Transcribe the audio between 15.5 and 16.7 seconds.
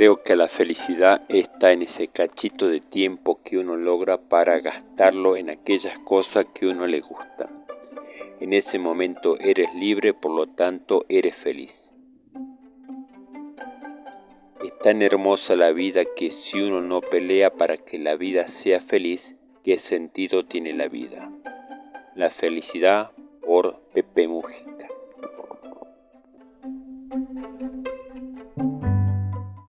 la vida que si